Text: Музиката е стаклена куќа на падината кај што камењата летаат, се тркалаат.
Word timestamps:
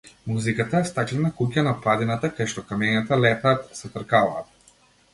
Музиката 0.29 0.79
е 0.79 0.87
стаклена 0.91 1.31
куќа 1.41 1.65
на 1.69 1.75
падината 1.85 2.33
кај 2.39 2.51
што 2.55 2.67
камењата 2.73 3.23
летаат, 3.23 3.73
се 3.83 3.97
тркалаат. 3.99 4.53